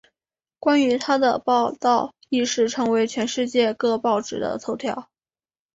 [0.57, 5.11] 关于她的报道一时成为全世界各报纸的头条。